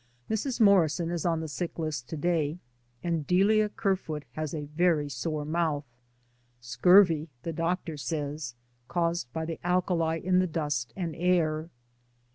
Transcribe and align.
Mrs. 0.31 0.59
Morrison 0.59 1.11
is 1.11 1.27
on 1.27 1.41
the 1.41 1.47
sick 1.47 1.77
list 1.77 2.09
to 2.09 2.17
day, 2.17 2.57
and 3.03 3.27
Delia 3.27 3.69
Kerfoot 3.69 4.23
has 4.31 4.51
a 4.51 4.63
very 4.65 5.07
sore 5.09 5.45
mouth— 5.45 5.85
scurvy, 6.59 7.29
the 7.43 7.53
doctor 7.53 7.97
says, 7.97 8.55
caused 8.87 9.31
by 9.31 9.45
the 9.45 9.59
alkali 9.63 10.17
in 10.25 10.39
the 10.39 10.47
dust 10.47 10.91
and 10.95 11.15
air. 11.15 11.69